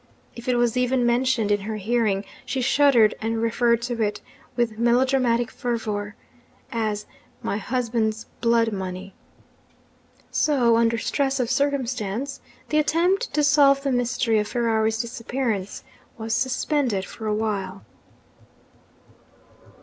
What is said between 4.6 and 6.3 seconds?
melodramatic fervour,